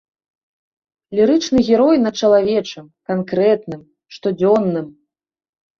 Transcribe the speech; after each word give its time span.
Лірычны 1.19 1.57
герой 1.69 1.95
над 2.07 2.15
чалавечым, 2.23 2.85
канкрэтным, 3.11 3.81
штодзённым. 4.19 4.87